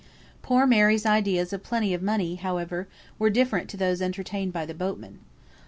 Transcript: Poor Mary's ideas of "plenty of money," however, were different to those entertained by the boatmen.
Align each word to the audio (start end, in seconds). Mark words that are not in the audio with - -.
Poor 0.41 0.65
Mary's 0.65 1.05
ideas 1.05 1.53
of 1.53 1.61
"plenty 1.61 1.93
of 1.93 2.01
money," 2.01 2.33
however, 2.33 2.87
were 3.19 3.29
different 3.29 3.69
to 3.69 3.77
those 3.77 4.01
entertained 4.01 4.51
by 4.51 4.65
the 4.65 4.73
boatmen. 4.73 5.19